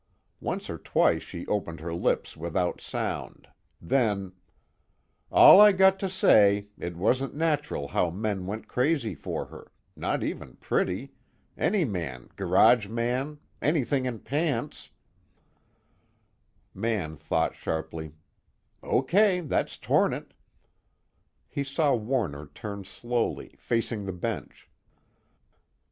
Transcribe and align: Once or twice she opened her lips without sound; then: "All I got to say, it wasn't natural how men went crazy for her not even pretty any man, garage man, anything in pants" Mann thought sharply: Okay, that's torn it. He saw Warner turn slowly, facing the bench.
Once 0.39 0.67
or 0.67 0.79
twice 0.79 1.21
she 1.21 1.45
opened 1.45 1.79
her 1.79 1.93
lips 1.93 2.35
without 2.35 2.81
sound; 2.81 3.47
then: 3.79 4.33
"All 5.31 5.61
I 5.61 5.71
got 5.73 5.99
to 5.99 6.09
say, 6.09 6.69
it 6.79 6.97
wasn't 6.97 7.35
natural 7.35 7.89
how 7.89 8.09
men 8.09 8.47
went 8.47 8.67
crazy 8.67 9.13
for 9.13 9.45
her 9.45 9.71
not 9.95 10.23
even 10.23 10.55
pretty 10.55 11.11
any 11.55 11.85
man, 11.85 12.29
garage 12.35 12.87
man, 12.87 13.37
anything 13.61 14.07
in 14.07 14.17
pants" 14.17 14.89
Mann 16.83 17.15
thought 17.15 17.53
sharply: 17.53 18.13
Okay, 18.83 19.39
that's 19.41 19.77
torn 19.77 20.13
it. 20.15 20.33
He 21.47 21.63
saw 21.63 21.93
Warner 21.93 22.47
turn 22.55 22.85
slowly, 22.85 23.55
facing 23.59 24.07
the 24.07 24.13
bench. 24.13 24.67